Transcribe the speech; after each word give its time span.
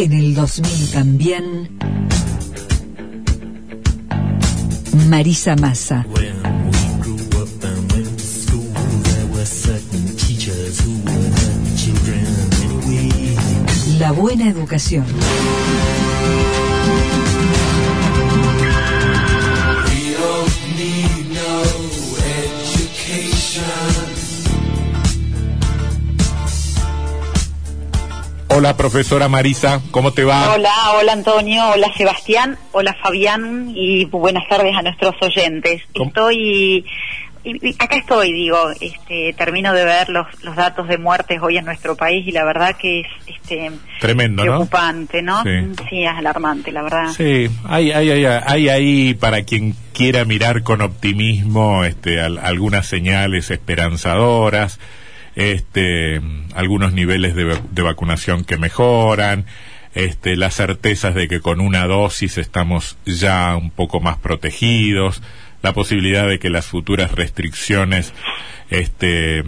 En 0.00 0.12
el 0.12 0.32
2000 0.32 0.90
también. 0.92 1.76
Marisa 5.08 5.56
Massa. 5.56 6.06
La 13.98 14.12
buena 14.12 14.48
educación. 14.48 15.04
Hola, 28.58 28.76
profesora 28.76 29.28
Marisa, 29.28 29.80
¿cómo 29.92 30.12
te 30.12 30.24
va? 30.24 30.52
Hola, 30.52 30.72
hola 30.98 31.12
Antonio, 31.12 31.62
hola 31.70 31.92
Sebastián, 31.96 32.58
hola 32.72 32.92
Fabián 33.00 33.70
y 33.72 34.06
buenas 34.06 34.48
tardes 34.48 34.74
a 34.74 34.82
nuestros 34.82 35.14
oyentes. 35.22 35.82
Estoy 35.94 36.84
acá 37.78 37.98
estoy, 37.98 38.32
digo, 38.32 38.58
este, 38.80 39.32
termino 39.34 39.72
de 39.72 39.84
ver 39.84 40.08
los, 40.08 40.26
los 40.42 40.56
datos 40.56 40.88
de 40.88 40.98
muertes 40.98 41.38
hoy 41.40 41.56
en 41.56 41.66
nuestro 41.66 41.94
país 41.94 42.26
y 42.26 42.32
la 42.32 42.44
verdad 42.44 42.74
que 42.74 43.02
es 43.02 43.06
este, 43.28 43.70
tremendo, 44.00 44.42
preocupante, 44.42 45.22
¿no? 45.22 45.44
Sí. 45.44 46.02
es 46.02 46.08
alarmante, 46.08 46.72
la 46.72 46.82
verdad. 46.82 47.12
Sí, 47.16 47.48
hay, 47.64 47.92
hay, 47.92 48.10
hay, 48.10 48.24
hay 48.24 48.68
ahí 48.68 49.14
para 49.14 49.44
quien 49.44 49.76
quiera 49.92 50.24
mirar 50.24 50.64
con 50.64 50.80
optimismo 50.80 51.84
este, 51.84 52.20
algunas 52.20 52.88
señales 52.88 53.52
esperanzadoras, 53.52 54.80
este, 55.38 56.20
algunos 56.54 56.92
niveles 56.92 57.36
de, 57.36 57.82
vacunación 57.82 58.44
que 58.44 58.58
mejoran. 58.58 59.46
Este, 59.94 60.36
las 60.36 60.56
certezas 60.56 61.14
de 61.14 61.28
que 61.28 61.40
con 61.40 61.60
una 61.60 61.86
dosis 61.86 62.38
estamos 62.38 62.98
ya 63.06 63.56
un 63.56 63.70
poco 63.70 64.00
más 64.00 64.18
protegidos, 64.18 65.22
la 65.62 65.72
posibilidad 65.72 66.28
de 66.28 66.38
que 66.38 66.50
las 66.50 66.66
futuras 66.66 67.12
restricciones 67.12 68.12
este, 68.70 69.38
eh, 69.38 69.44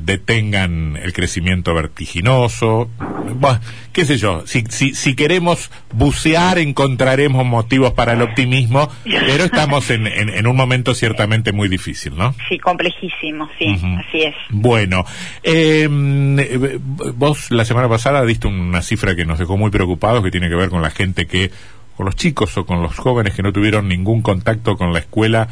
detengan 0.00 0.96
el 0.96 1.12
crecimiento 1.12 1.74
vertiginoso. 1.74 2.90
Bueno, 3.34 3.60
qué 3.92 4.04
sé 4.04 4.18
yo, 4.18 4.46
si, 4.46 4.64
si, 4.68 4.94
si, 4.94 5.14
queremos 5.14 5.70
bucear 5.92 6.58
encontraremos 6.58 7.44
motivos 7.46 7.92
para 7.92 8.14
el 8.14 8.22
optimismo, 8.22 8.90
pero 9.04 9.44
estamos 9.44 9.90
en, 9.90 10.06
en, 10.06 10.46
un 10.46 10.56
momento 10.56 10.94
ciertamente 10.94 11.52
muy 11.52 11.68
difícil, 11.68 12.16
¿no? 12.16 12.34
Sí, 12.48 12.58
complejísimo, 12.58 13.48
sí, 13.58 13.78
así 13.98 14.22
es. 14.22 14.34
Bueno, 14.48 15.04
em, 15.42 16.38
eh, 16.38 16.78
vos 16.80 17.50
la 17.50 17.64
semana 17.64 17.88
pasada 17.88 18.24
diste 18.24 18.48
una 18.48 18.82
cifra 18.82 19.14
que 19.14 19.24
nos 19.24 19.38
dejó 19.38 19.56
muy 19.56 19.70
preocupados, 19.70 20.24
que 20.24 20.30
tiene 20.30 20.48
que 20.48 20.56
ver 20.56 20.70
con 20.70 20.82
la 20.82 20.90
gente 20.90 21.26
que 21.26 21.50
con 21.98 22.06
los 22.06 22.14
chicos 22.14 22.56
o 22.56 22.64
con 22.64 22.80
los 22.80 22.96
jóvenes 22.96 23.34
que 23.34 23.42
no 23.42 23.52
tuvieron 23.52 23.88
ningún 23.88 24.22
contacto 24.22 24.76
con 24.76 24.92
la 24.92 25.00
escuela, 25.00 25.48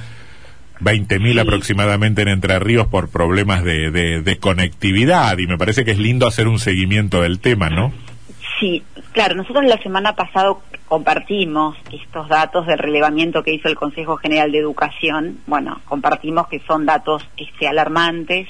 20.000 0.78 1.40
aproximadamente 1.40 2.22
en 2.22 2.28
Entre 2.28 2.56
Ríos 2.60 2.86
por 2.86 3.08
problemas 3.08 3.64
de, 3.64 3.90
de, 3.90 4.38
conectividad 4.38 5.36
y 5.38 5.48
me 5.48 5.58
parece 5.58 5.84
que 5.84 5.90
es 5.90 5.98
lindo 5.98 6.24
hacer 6.24 6.46
un 6.46 6.60
seguimiento 6.60 7.20
del 7.20 7.40
tema, 7.40 7.68
¿no? 7.68 7.92
Sí, 8.60 8.84
claro, 9.10 9.34
nosotros 9.34 9.64
la 9.64 9.78
semana 9.78 10.14
pasada 10.14 10.54
compartimos 10.86 11.76
estos 11.90 12.28
datos 12.28 12.64
del 12.68 12.78
relevamiento 12.78 13.42
que 13.42 13.52
hizo 13.52 13.68
el 13.68 13.74
Consejo 13.74 14.16
General 14.16 14.52
de 14.52 14.58
Educación. 14.58 15.38
Bueno, 15.48 15.80
compartimos 15.84 16.46
que 16.46 16.60
son 16.60 16.86
datos 16.86 17.26
este, 17.36 17.66
alarmantes. 17.66 18.46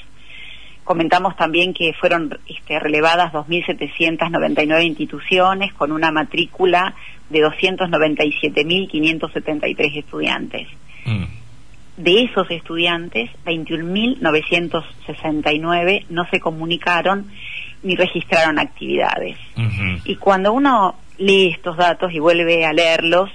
Comentamos 0.83 1.35
también 1.35 1.73
que 1.73 1.93
fueron 1.99 2.37
este, 2.47 2.79
relevadas 2.79 3.33
2.799 3.33 4.85
instituciones 4.85 5.73
con 5.73 5.91
una 5.91 6.11
matrícula 6.11 6.93
de 7.29 7.39
297.573 7.39 9.97
estudiantes. 9.97 10.67
Mm. 11.05 11.25
De 11.97 12.23
esos 12.23 12.49
estudiantes, 12.51 13.29
21.969 13.45 16.05
no 16.09 16.25
se 16.29 16.39
comunicaron 16.39 17.31
ni 17.83 17.95
registraron 17.95 18.57
actividades. 18.59 19.37
Y 20.05 20.15
cuando 20.15 20.53
uno 20.53 20.95
lee 21.17 21.53
estos 21.55 21.77
datos 21.77 22.11
y 22.13 22.19
vuelve 22.19 22.65
a 22.65 22.73
leerlos, 22.73 23.29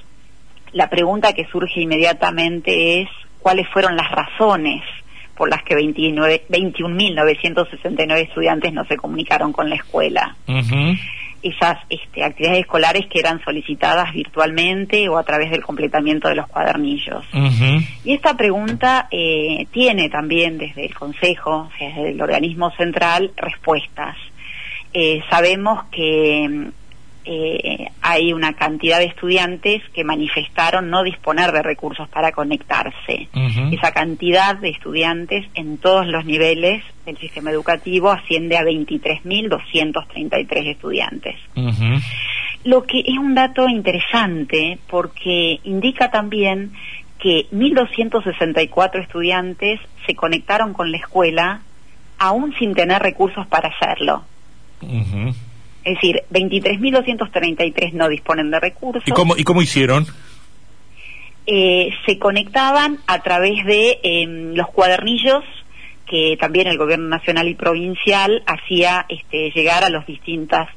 la 0.73 0.91
pregunta 0.91 1.33
que 1.33 1.47
surge 1.47 1.81
inmediatamente 1.81 3.01
es 3.01 3.09
cuáles 3.41 3.67
fueron 3.69 3.97
las 3.97 4.11
razones 4.11 4.83
por 5.37 5.49
las 5.49 5.63
que 5.65 5.77
21.969 5.77 8.19
estudiantes 8.19 8.73
no 8.73 8.85
se 8.85 8.97
comunicaron 8.97 9.53
con 9.53 9.69
la 9.69 9.75
escuela 9.77 10.37
esas 11.43 11.79
este, 11.89 12.25
actividades 12.25 12.61
escolares 12.61 13.07
que 13.07 13.19
eran 13.19 13.43
solicitadas 13.43 14.13
virtualmente 14.13 15.09
o 15.09 15.19
a 15.19 15.25
través 15.25 15.51
del 15.51 15.63
completamiento 15.63 16.29
de 16.29 16.37
los 16.37 16.49
cuadernillos. 16.49 17.25
Y 18.05 18.15
esta 18.15 18.37
pregunta 18.37 19.09
eh, 19.11 19.67
tiene 19.71 20.09
también 20.09 20.59
desde 20.59 20.87
el 20.87 20.95
Consejo, 20.95 21.69
desde 21.79 22.11
el 22.11 22.23
organismo 22.23 22.71
central, 22.73 23.33
respuestas. 23.37 24.17
Eh, 24.95 25.23
sabemos 25.31 25.85
que 25.91 26.71
eh, 27.25 27.87
hay 28.01 28.33
una 28.33 28.55
cantidad 28.55 28.99
de 28.99 29.05
estudiantes 29.05 29.81
que 29.95 30.03
manifestaron 30.03 30.91
no 30.91 31.05
disponer 31.05 31.53
de 31.53 31.63
recursos 31.63 32.09
para 32.09 32.33
conectarse. 32.33 33.29
Esa 33.71 33.93
cantidad 33.93 34.57
de 34.57 34.71
estudiantes 34.71 35.47
en 35.55 35.79
todos 35.79 36.07
los 36.07 36.25
niveles 36.25 36.83
del 37.07 37.17
sistema 37.19 37.51
educativo 37.51 38.11
asciende 38.11 38.57
a 38.57 38.63
23.233 38.63 40.67
estudiantes. 40.67 41.37
Lo 42.65 42.85
que 42.85 43.01
es 43.01 43.19
un 43.19 43.35
dato 43.35 43.69
interesante 43.69 44.79
porque 44.89 45.61
indica 45.65 46.11
también 46.11 46.73
que 47.19 47.47
1.264 47.53 49.01
estudiantes 49.01 49.81
se 50.07 50.15
conectaron 50.17 50.73
con 50.73 50.91
la 50.91 50.99
escuela 50.99 51.63
aún 52.19 52.53
sin 52.59 52.75
tener 52.75 53.01
recursos 53.01 53.47
para 53.47 53.69
hacerlo. 53.69 54.25
Es 55.85 55.95
decir, 55.95 56.23
23.233 56.31 57.93
no 57.93 58.09
disponen 58.09 58.51
de 58.51 58.61
recursos. 58.61 59.03
¿Y 59.07 59.11
cómo, 59.13 59.37
y 59.37 59.45
cómo 59.45 59.63
hicieron? 59.63 60.07
Eh, 61.47 61.91
se 62.07 62.19
conectaban 62.19 62.99
a 63.07 63.21
través 63.23 63.65
de 63.67 63.99
em, 64.03 64.55
los 64.55 64.69
cuadernillos 64.69 65.43
que 66.07 66.37
también 66.39 66.67
el 66.67 66.79
gobierno 66.79 67.09
nacional 67.09 67.49
y 67.49 67.55
provincial 67.55 68.43
hacía 68.47 69.07
este, 69.09 69.51
llegar 69.51 69.83
a 69.83 69.89
los 69.89 70.07
distintas 70.07 70.69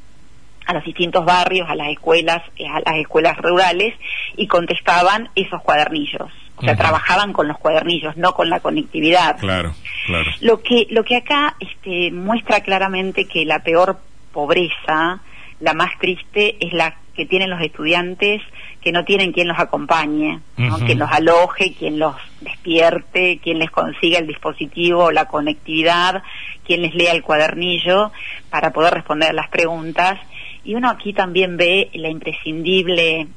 a 0.66 0.74
los 0.74 0.84
distintos 0.84 1.24
barrios, 1.26 1.70
a 1.70 1.76
las 1.76 1.90
escuelas, 1.90 2.42
eh, 2.58 2.66
a 2.68 2.80
las 2.80 2.96
escuelas 3.00 3.38
rurales 3.38 3.94
y 4.36 4.48
contestaban 4.48 5.30
esos 5.36 5.62
cuadernillos. 5.62 6.32
O 6.58 6.62
sea, 6.62 6.76
trabajaban 6.76 7.34
con 7.34 7.48
los 7.48 7.58
cuadernillos, 7.58 8.16
no 8.18 8.34
con 8.34 8.50
la 8.50 8.62
conectividad. 8.62 9.38
Claro, 9.38 9.76
claro. 10.08 10.32
Lo 10.40 10.62
que 10.64 10.88
lo 10.90 11.04
que 11.04 11.18
acá 11.18 11.56
este, 11.60 12.12
muestra 12.12 12.62
claramente 12.62 13.28
que 13.28 13.46
la 13.46 13.60
peor 13.60 14.00
pobreza, 14.36 15.22
la 15.62 15.74
más 15.74 15.98
triste 15.98 16.58
es 16.60 16.74
la 16.74 16.98
que 17.16 17.26
tienen 17.26 17.50
los 17.50 17.62
estudiantes 17.62 18.42
que 18.82 18.92
no 18.92 19.06
tienen 19.06 19.32
quien 19.32 19.48
los 19.48 19.58
acompañe, 19.58 20.42
quien 20.86 21.00
los 21.00 21.10
aloje, 21.10 21.74
quien 21.74 21.98
los 21.98 22.16
despierte, 22.42 23.40
quien 23.42 23.58
les 23.58 23.72
consiga 23.72 24.20
el 24.20 24.28
dispositivo, 24.28 25.12
la 25.12 25.26
conectividad, 25.26 26.22
quien 26.66 26.82
les 26.82 26.94
lea 26.94 27.14
el 27.14 27.24
cuadernillo 27.24 28.12
para 28.52 28.72
poder 28.72 28.94
responder 28.94 29.34
las 29.34 29.50
preguntas. 29.50 30.20
Y 30.66 30.76
uno 30.76 30.90
aquí 30.90 31.14
también 31.14 31.58
ve 31.58 31.90
la 31.94 32.10
imprescindible 32.10 33.28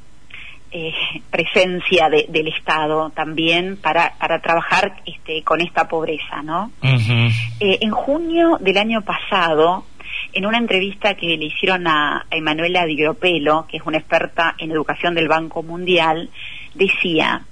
eh, 0.71 0.93
presencia 1.31 2.11
del 2.11 2.49
Estado 2.49 3.09
también 3.11 3.79
para, 3.79 4.15
para 4.19 4.41
trabajar 4.41 5.01
este, 5.07 5.43
con 5.45 5.63
esta 5.63 5.89
pobreza, 5.89 6.43
¿no? 6.43 6.73
Eh, 6.83 7.79
en 7.81 7.91
junio 7.91 8.59
del 8.61 8.77
año 8.77 9.01
pasado, 9.01 9.87
en 10.33 10.47
una 10.47 10.59
entrevista 10.59 11.15
que 11.15 11.37
le 11.37 11.47
hicieron 11.47 11.87
a, 11.87 12.27
Emanuela 12.31 12.85
Di 12.85 12.97
Gropelo, 12.97 13.67
que 13.69 13.79
es 13.79 13.83
una 13.85 13.99
experta 13.99 14.55
en 14.59 14.71
educación 14.71 15.15
del 15.15 15.29
Banco 15.29 15.63
Mundial, 15.63 16.31
decía, 16.75 17.43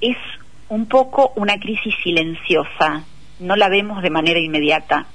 es 0.00 0.16
un 0.68 0.86
poco 0.86 1.32
una 1.36 1.58
crisis 1.58 1.94
silenciosa, 2.02 3.04
no 3.40 3.56
la 3.56 3.68
vemos 3.68 4.02
de 4.02 4.10
manera 4.10 4.38
inmediata, 4.38 5.06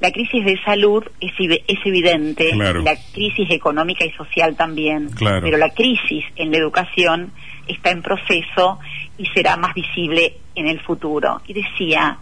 la 0.00 0.12
crisis 0.12 0.44
de 0.44 0.56
salud 0.62 1.04
es, 1.20 1.32
es 1.40 1.78
evidente, 1.84 2.54
la 2.54 2.96
crisis 3.12 3.50
económica 3.50 4.04
y 4.04 4.12
social 4.12 4.56
también, 4.56 5.10
pero 5.18 5.58
la 5.58 5.70
crisis 5.70 6.24
en 6.36 6.52
la 6.52 6.58
educación 6.58 7.32
está 7.66 7.90
en 7.90 8.02
proceso 8.02 8.78
y 9.18 9.26
será 9.26 9.56
más 9.56 9.74
visible 9.74 10.36
en 10.54 10.68
el 10.68 10.80
futuro. 10.80 11.42
Y 11.48 11.54
decía, 11.54 12.18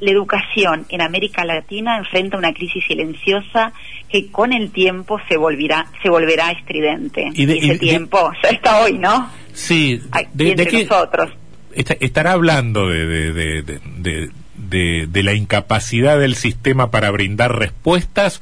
la 0.00 0.10
educación 0.10 0.86
en 0.88 1.02
América 1.02 1.44
Latina 1.44 1.98
enfrenta 1.98 2.38
una 2.38 2.52
crisis 2.52 2.84
silenciosa 2.86 3.72
que 4.08 4.30
con 4.30 4.52
el 4.52 4.70
tiempo 4.70 5.20
se 5.28 5.36
volverá, 5.36 5.86
se 6.02 6.08
volverá 6.08 6.50
estridente. 6.50 7.30
Y, 7.34 7.50
ese 7.50 7.78
tiempo 7.78 8.32
ya 8.42 8.50
está 8.50 8.82
hoy, 8.82 8.98
¿no? 8.98 9.30
Sí, 9.52 10.00
de, 10.32 10.54
de 10.54 10.84
nosotros. 10.84 11.30
estará 11.72 12.32
hablando 12.32 12.88
de, 12.88 13.06
de, 13.06 13.62
de, 15.06 15.22
la 15.22 15.34
incapacidad 15.34 16.18
del 16.18 16.34
sistema 16.34 16.90
para 16.90 17.10
brindar 17.10 17.56
respuestas 17.56 18.40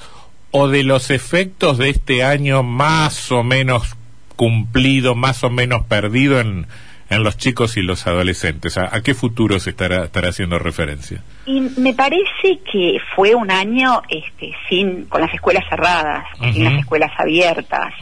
o 0.51 0.69
de 0.69 0.83
los 0.83 1.11
efectos 1.11 1.79
de 1.79 1.91
este 1.91 2.23
año 2.23 2.63
más 2.63 3.31
o 3.33 3.43
menos 3.43 3.97
cumplido, 4.37 5.15
más 5.15 5.43
o 5.45 5.51
menos 5.51 5.85
perdido 5.87 6.41
en, 6.41 6.67
en 7.11 7.23
los 7.23 7.37
chicos 7.37 7.77
y 7.77 7.83
los 7.83 8.07
adolescentes? 8.07 8.79
¿A, 8.79 9.01
qué 9.03 9.15
futuro 9.15 9.59
se 9.61 9.71
estará, 9.71 10.05
estará 10.05 10.29
haciendo 10.29 10.59
referencia? 10.59 11.23
Y 11.47 11.61
me 11.61 11.95
parece 11.95 12.61
que 12.71 12.99
fue 13.15 13.35
un 13.35 13.51
año 13.51 14.03
este, 14.09 14.53
sin 14.69 15.07
con 15.07 15.21
las 15.21 15.33
escuelas 15.33 15.65
cerradas, 15.69 16.25
sin 16.53 16.65
las 16.65 16.81
escuelas 16.81 17.11
abiertas. 17.19 17.95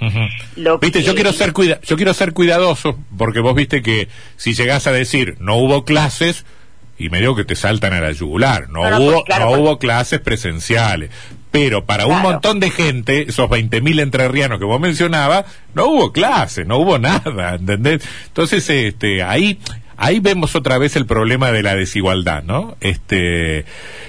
Viste, 0.81 1.03
yo 1.03 1.15
quiero 1.15 1.33
ser 1.33 1.53
cuida 1.53 1.81
yo 1.83 1.97
quiero 1.97 2.15
ser 2.15 2.33
cuidadoso 2.33 2.99
porque 3.17 3.41
vos 3.41 3.55
viste 3.55 3.83
que 3.83 4.09
si 4.37 4.55
llegás 4.55 4.87
a 4.87 4.93
decir 4.93 5.37
no 5.41 5.57
hubo 5.57 5.85
clases 5.85 6.45
y 6.99 7.11
me 7.11 7.21
digo 7.21 7.37
que 7.37 7.45
te 7.45 7.57
saltan 7.57 7.93
a 7.93 8.01
la 8.01 8.13
yugular. 8.13 8.69
No, 8.71 8.81
hubo, 8.81 9.25
no 9.39 9.51
hubo 9.51 9.79
clases 9.79 10.21
presenciales. 10.21 11.11
Pero 11.57 11.87
para 11.87 12.07
un 12.07 12.21
montón 12.21 12.61
de 12.61 12.71
gente, 12.71 13.31
esos 13.31 13.49
20.000 13.49 14.03
entrerrianos 14.03 14.59
que 14.59 14.67
vos 14.67 14.79
mencionabas, 14.79 15.47
no 15.73 15.87
hubo 15.87 16.13
clases, 16.13 16.67
no 16.67 16.77
hubo 16.77 16.99
nada, 17.01 17.55
¿entendés? 17.55 18.07
Entonces, 18.27 18.69
este, 18.69 19.23
ahí, 19.23 19.59
ahí 19.97 20.21
vemos 20.21 20.55
otra 20.55 20.77
vez 20.77 20.97
el 20.97 21.07
problema 21.07 21.53
de 21.53 21.63
la 21.63 21.75
desigualdad, 21.75 22.43
¿no? 22.43 22.77
Este, 22.83 23.65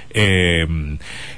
eh, 0.10 0.68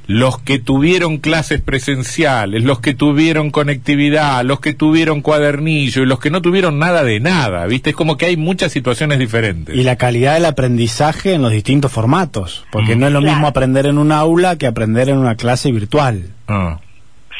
los 0.09 0.39
que 0.39 0.57
tuvieron 0.57 1.19
clases 1.19 1.61
presenciales, 1.61 2.63
los 2.63 2.79
que 2.79 2.95
tuvieron 2.95 3.51
conectividad, 3.51 4.43
los 4.43 4.59
que 4.59 4.73
tuvieron 4.73 5.21
cuadernillo 5.21 6.01
y 6.01 6.07
los 6.07 6.19
que 6.19 6.31
no 6.31 6.41
tuvieron 6.41 6.79
nada 6.79 7.03
de 7.03 7.19
nada, 7.19 7.67
¿viste? 7.67 7.91
Es 7.91 7.95
como 7.95 8.17
que 8.17 8.25
hay 8.25 8.35
muchas 8.35 8.71
situaciones 8.71 9.19
diferentes. 9.19 9.75
Y 9.75 9.83
la 9.83 9.97
calidad 9.97 10.33
del 10.33 10.45
aprendizaje 10.45 11.35
en 11.35 11.43
los 11.43 11.51
distintos 11.51 11.91
formatos, 11.91 12.65
porque 12.71 12.95
mm. 12.95 12.99
no 12.99 13.05
es 13.05 13.13
lo 13.13 13.21
mismo 13.21 13.45
aprender 13.45 13.85
en 13.85 13.99
un 13.99 14.11
aula 14.11 14.57
que 14.57 14.65
aprender 14.65 15.09
en 15.09 15.19
una 15.19 15.35
clase 15.35 15.71
virtual. 15.71 16.33
Ah. 16.47 16.79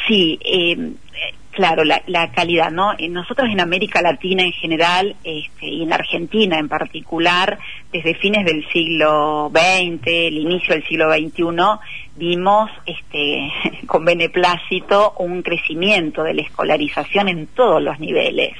Sí, 0.06 0.38
eh, 0.44 0.92
Claro, 1.52 1.82
la, 1.84 2.30
calidad, 2.30 2.70
¿no? 2.70 2.94
Nosotros 3.10 3.50
en 3.50 3.60
América 3.60 4.00
Latina 4.00 4.44
en 4.44 4.52
general 4.52 5.16
este, 5.24 5.66
y 5.66 5.82
en 5.82 5.92
Argentina 5.92 6.58
en 6.58 6.68
particular, 6.68 7.58
desde 7.92 8.14
fines 8.14 8.46
del 8.46 8.64
siglo 8.72 9.50
XX, 9.52 10.06
el 10.06 10.38
inicio 10.38 10.74
del 10.74 10.86
siglo 10.86 11.12
XXI, 11.12 11.42
vimos 12.20 12.70
este, 12.86 13.50
con 13.86 14.04
beneplácito 14.04 15.14
un 15.18 15.42
crecimiento 15.42 16.22
de 16.22 16.34
la 16.34 16.42
escolarización 16.42 17.28
en 17.28 17.46
todos 17.48 17.82
los 17.82 17.98
niveles. 17.98 18.54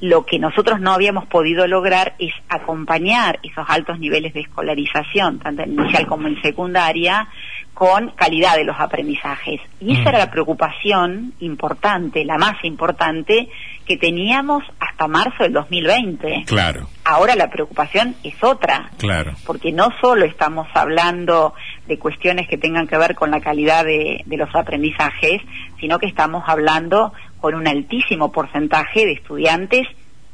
Lo 0.00 0.24
que 0.24 0.38
nosotros 0.38 0.80
no 0.80 0.92
habíamos 0.92 1.26
podido 1.26 1.66
lograr 1.66 2.14
es 2.20 2.32
acompañar 2.48 3.40
esos 3.42 3.64
altos 3.68 3.98
niveles 3.98 4.32
de 4.32 4.42
escolarización, 4.42 5.40
tanto 5.40 5.62
en 5.62 5.72
inicial 5.72 6.06
como 6.06 6.28
en 6.28 6.40
secundaria, 6.40 7.26
con 7.74 8.10
calidad 8.10 8.56
de 8.56 8.64
los 8.64 8.78
aprendizajes. 8.78 9.60
Y 9.80 9.94
esa 9.94 10.02
mm. 10.02 10.08
era 10.08 10.18
la 10.18 10.30
preocupación 10.30 11.32
importante, 11.40 12.24
la 12.24 12.38
más 12.38 12.62
importante, 12.64 13.48
que 13.86 13.96
teníamos 13.96 14.62
hasta 14.78 15.08
marzo 15.08 15.42
del 15.42 15.52
2020. 15.54 16.44
Claro. 16.46 16.88
Ahora 17.04 17.34
la 17.34 17.50
preocupación 17.50 18.14
es 18.22 18.34
otra. 18.42 18.90
Claro. 18.98 19.34
Porque 19.46 19.72
no 19.72 19.88
solo 20.00 20.26
estamos 20.26 20.68
hablando 20.74 21.54
de 21.88 21.98
cuestiones 21.98 22.46
que 22.48 22.58
tengan 22.58 22.86
que 22.86 22.96
ver 22.98 23.14
con 23.14 23.30
la 23.30 23.40
calidad 23.40 23.84
de, 23.84 24.22
de 24.26 24.36
los 24.36 24.54
aprendizajes, 24.54 25.40
sino 25.80 25.98
que 25.98 26.06
estamos 26.06 26.44
hablando 26.46 27.12
con 27.40 27.54
un 27.54 27.66
altísimo 27.66 28.30
porcentaje 28.30 29.06
de 29.06 29.12
estudiantes 29.12 29.86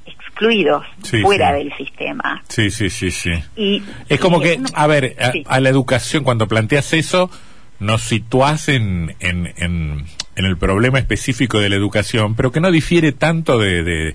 excluidos 0.06 0.85
fuera 1.23 1.53
del 1.53 1.73
sistema. 1.77 2.43
Sí, 2.49 2.71
sí, 2.71 2.91
sí, 2.91 3.11
sí. 3.11 3.31
Y, 3.56 3.83
es 4.09 4.21
como 4.21 4.41
que, 4.41 4.61
a 4.75 4.87
ver, 4.87 5.17
a, 5.47 5.61
la 5.61 5.69
educación, 5.69 6.25
cuando 6.25 6.49
planteas 6.49 6.93
eso, 6.93 7.31
nos 7.79 8.03
situás 8.03 8.69
en, 8.69 9.15
en, 9.21 9.53
en, 9.57 10.05
el 10.37 10.57
problema 10.57 10.99
específico 10.99 11.59
de 11.59 11.69
la 11.69 11.77
educación, 11.77 12.35
pero 12.35 12.53
que 12.53 12.61
no 12.61 12.71
difiere 12.71 13.12
tanto 13.12 13.59
de, 13.59 13.83
de, 13.83 14.15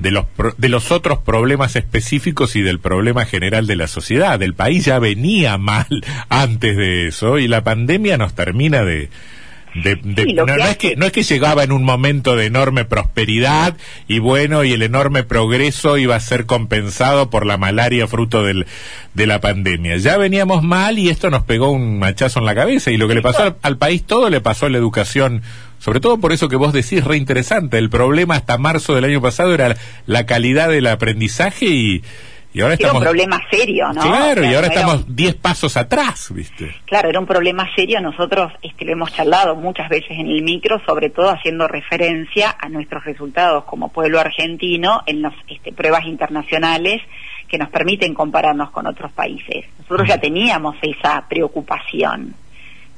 de, 0.00 0.10
los, 0.10 0.26
de 0.56 0.68
los 0.68 0.90
otros 0.90 1.18
problemas 1.18 1.76
específicos 1.76 2.56
y 2.56 2.62
del 2.62 2.80
problema 2.80 3.24
general 3.24 3.66
de 3.66 3.76
la 3.76 3.86
sociedad. 3.86 4.40
El 4.42 4.54
país 4.54 4.84
ya 4.84 4.98
venía 4.98 5.58
mal 5.58 5.86
antes 6.28 6.76
de 6.76 7.08
eso 7.08 7.38
y 7.38 7.48
la 7.48 7.62
pandemia 7.62 8.18
nos 8.18 8.34
termina 8.34 8.84
de 8.84 9.10
no, 9.74 10.64
es 10.64 10.76
que, 10.76 10.96
no 10.96 11.06
es 11.06 11.12
que 11.12 11.22
llegaba 11.22 11.62
en 11.62 11.72
un 11.72 11.84
momento 11.84 12.34
de 12.34 12.46
enorme 12.46 12.84
prosperidad 12.84 13.76
y 14.08 14.18
bueno, 14.18 14.64
y 14.64 14.72
el 14.72 14.82
enorme 14.82 15.22
progreso 15.22 15.96
iba 15.96 16.16
a 16.16 16.20
ser 16.20 16.46
compensado 16.46 17.30
por 17.30 17.46
la 17.46 17.56
malaria 17.56 18.08
fruto 18.08 18.42
del, 18.42 18.66
de 19.14 19.26
la 19.26 19.40
pandemia. 19.40 19.96
Ya 19.98 20.16
veníamos 20.16 20.62
mal 20.62 20.98
y 20.98 21.08
esto 21.08 21.30
nos 21.30 21.44
pegó 21.44 21.70
un 21.70 21.98
machazo 21.98 22.40
en 22.40 22.46
la 22.46 22.54
cabeza 22.54 22.90
y 22.90 22.96
lo 22.96 23.06
que 23.06 23.14
le 23.14 23.22
pasó 23.22 23.56
al, 23.62 23.78
país 23.78 24.04
todo 24.04 24.28
le 24.28 24.40
pasó 24.40 24.66
a 24.66 24.70
la 24.70 24.78
educación 24.78 25.42
sobre 25.80 26.00
todo 26.00 26.18
por 26.18 26.32
eso 26.32 26.48
que 26.48 26.56
vos 26.56 26.72
decís 26.72 27.02
re 27.02 27.16
interesante. 27.16 27.78
El 27.78 27.88
problema 27.88 28.36
hasta 28.36 28.58
marzo 28.58 28.94
del 28.94 29.04
año 29.06 29.20
pasado 29.20 29.54
era 29.54 29.74
la 30.06 30.26
calidad 30.26 30.68
del 30.68 30.86
aprendizaje 30.86 31.64
y, 31.66 32.04
y 32.52 32.60
ahora 32.60 32.74
era 32.78 32.92
un 32.92 33.00
problema 33.00 33.40
serio, 33.50 33.90
¿no? 33.94 34.02
Claro, 34.02 34.44
y 34.44 34.54
ahora 34.54 34.66
estamos 34.66 35.16
10 35.16 35.36
pasos 35.36 35.78
atrás, 35.78 36.28
¿viste? 36.34 36.76
Claro, 36.84 37.08
era 37.08 37.18
un 37.18 37.26
problema 37.26 37.66
serio. 37.74 37.98
Nosotros 38.02 38.52
este, 38.60 38.84
lo 38.84 38.92
hemos 38.92 39.10
charlado 39.14 39.56
muchas 39.56 39.88
veces 39.88 40.10
en 40.10 40.26
el 40.26 40.42
micro, 40.42 40.82
sobre 40.84 41.08
todo 41.08 41.30
haciendo 41.30 41.66
referencia 41.66 42.54
a 42.58 42.68
nuestros 42.68 43.02
resultados 43.04 43.64
como 43.64 43.90
pueblo 43.90 44.20
argentino 44.20 45.02
en 45.06 45.22
las 45.22 45.32
este, 45.48 45.72
pruebas 45.72 46.04
internacionales 46.04 47.00
que 47.48 47.56
nos 47.56 47.70
permiten 47.70 48.12
compararnos 48.12 48.70
con 48.70 48.86
otros 48.86 49.10
países. 49.12 49.64
Nosotros 49.78 50.06
ya 50.06 50.18
teníamos 50.18 50.76
esa 50.82 51.24
preocupación 51.26 52.34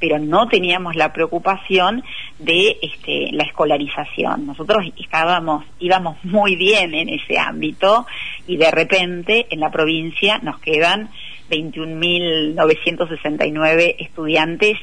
pero 0.02 0.19
no 0.19 0.49
teníamos 0.49 0.96
la 0.96 1.12
preocupación 1.12 2.02
de 2.40 2.76
este, 2.82 3.30
la 3.30 3.44
escolarización. 3.44 4.47
Nosotros 4.47 4.85
estábamos, 4.99 5.64
íbamos 5.78 6.16
muy 6.25 6.56
bien 6.56 6.92
en 6.92 7.09
ese 7.09 7.38
ámbito 7.38 8.04
y 8.49 8.56
de 8.56 8.73
repente 8.73 9.47
en 9.50 9.61
la 9.61 9.71
provincia 9.71 10.40
nos 10.42 10.59
quedan 10.59 11.09
21.969 11.49 13.94
estudiantes 14.00 14.76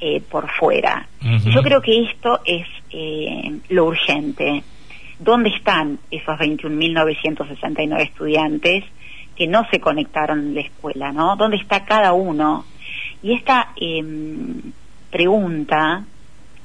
eh, 0.00 0.22
por 0.22 0.50
fuera. 0.50 1.06
y 1.20 1.50
yo 1.50 1.62
creo 1.62 1.82
que 1.82 2.04
esto 2.04 2.40
es 2.46 2.66
eh, 2.92 3.58
lo 3.68 3.84
urgente. 3.84 4.62
¿Dónde 5.18 5.50
están 5.50 5.98
esos 6.10 6.38
21.969 6.38 8.00
estudiantes 8.00 8.84
que 9.36 9.46
no 9.46 9.68
se 9.70 9.80
conectaron 9.80 10.38
en 10.38 10.54
la 10.54 10.62
escuela? 10.62 11.12
¿no? 11.12 11.36
¿Dónde 11.36 11.58
está 11.58 11.84
cada 11.84 12.14
uno? 12.14 12.64
Y 13.22 13.34
esta 13.34 13.72
em, 13.76 14.72
pregunta, 15.10 16.04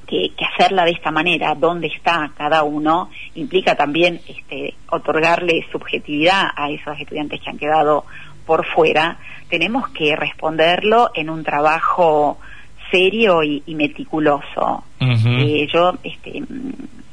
que, 0.07 0.31
hacerla 0.53 0.85
de 0.85 0.91
esta 0.91 1.11
manera, 1.11 1.53
dónde 1.53 1.87
está 1.87 2.31
cada 2.35 2.63
uno, 2.63 3.09
implica 3.35 3.75
también 3.75 4.21
este, 4.27 4.73
otorgarle 4.89 5.65
subjetividad 5.71 6.49
a 6.55 6.71
esos 6.71 6.99
estudiantes 6.99 7.41
que 7.41 7.49
han 7.49 7.57
quedado 7.57 8.05
por 8.45 8.65
fuera, 8.65 9.19
tenemos 9.49 9.89
que 9.89 10.15
responderlo 10.15 11.11
en 11.13 11.29
un 11.29 11.43
trabajo 11.43 12.39
serio 12.89 13.43
y, 13.43 13.61
meticuloso. 13.75 14.85
Eh, 14.99 15.67
yo 15.71 15.93
este, 16.03 16.41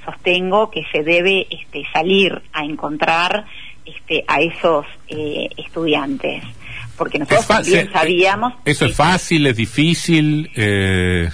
sostengo 0.04 0.70
que 0.70 0.84
se 0.92 1.02
debe 1.02 1.46
este, 1.50 1.82
salir 1.92 2.40
a 2.52 2.64
encontrar 2.64 3.44
este, 3.84 4.24
a 4.28 4.40
esos 4.40 4.86
eh, 5.08 5.48
estudiantes 5.56 6.44
porque 6.96 7.18
nosotros 7.18 7.46
también 7.46 7.90
sabíamos... 7.92 8.54
¿Eso 8.64 8.86
es 8.86 8.96
fácil, 8.96 9.46
es 9.46 9.56
difícil? 9.56 10.50
Eh... 10.54 11.28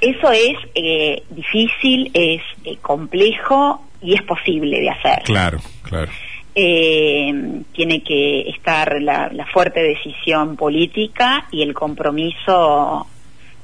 Eso 0.00 0.30
es 0.32 0.56
eh, 0.74 1.22
difícil, 1.30 2.10
es 2.14 2.40
eh, 2.64 2.78
complejo 2.80 3.84
y 4.00 4.14
es 4.14 4.22
posible 4.22 4.80
de 4.80 4.90
hacer. 4.90 5.22
Claro, 5.24 5.60
claro. 5.82 6.10
Eh, 6.54 7.62
tiene 7.72 8.02
que 8.02 8.48
estar 8.50 9.00
la, 9.00 9.30
fuerte 9.52 9.80
decisión 9.80 10.56
política 10.56 11.46
y 11.52 11.62
el 11.62 11.74
compromiso 11.74 13.06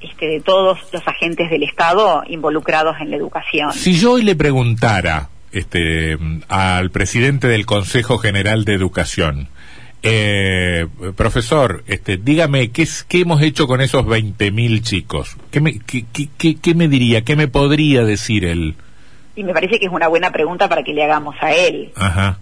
este, 0.00 0.26
de 0.26 0.40
todos 0.40 0.78
los 0.92 1.09
agentes 1.09 1.50
del 1.50 1.62
Estado 1.62 2.23
involucrados 2.28 2.97
en 3.00 3.11
la 3.11 3.16
educación. 3.16 3.73
Si 3.73 3.99
yo 3.99 4.12
hoy 4.12 4.23
le 4.23 4.37
preguntara 4.37 5.30
este, 5.52 6.16
al 6.49 6.90
presidente 6.90 7.49
del 7.49 7.66
Consejo 7.66 8.18
General 8.18 8.64
de 8.64 8.75
Educación, 8.75 9.49
Eh, 10.08 10.86
profesor, 11.16 11.82
este, 11.88 12.16
dígame, 12.16 12.70
¿qué, 12.70 12.86
¿qué 13.08 13.20
hemos 13.22 13.42
hecho 13.42 13.66
con 13.66 13.80
esos 13.80 14.04
20.000 14.04 14.82
chicos? 14.82 15.36
¿Qué 15.50 15.60
me, 15.60 15.80
qué, 15.80 16.04
qué, 16.38 16.56
qué 16.56 16.75
me 16.75 16.86
diría, 16.86 17.25
qué 17.25 17.34
me 17.34 17.48
podría 17.48 18.04
decir 18.04 18.44
él? 18.44 18.76
Y 19.34 19.42
me 19.42 19.52
parece 19.52 19.78
que 19.78 19.86
es 19.86 19.92
una 19.92 20.08
buena 20.08 20.30
pregunta 20.30 20.68
para 20.68 20.84
que 20.84 20.94
le 20.94 21.02
hagamos 21.02 21.34
a 21.40 21.52
él. 21.52 21.92
Ajá. 21.96 22.38